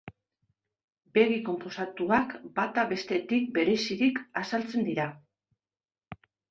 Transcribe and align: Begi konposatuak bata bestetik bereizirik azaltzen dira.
Begi 1.17 1.37
konposatuak 1.49 2.33
bata 2.57 2.87
bestetik 2.95 3.55
bereizirik 3.61 4.21
azaltzen 4.45 4.93
dira. 4.93 5.11